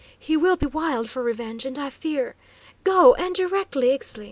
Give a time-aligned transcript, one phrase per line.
[0.17, 2.33] "He will be wild for revenge, and I fear
[2.83, 4.19] Go, and directly, Ixtli!"